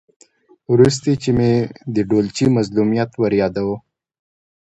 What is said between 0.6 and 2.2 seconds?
ورسته چې مې د